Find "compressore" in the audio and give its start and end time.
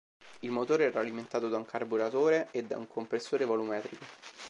2.87-3.45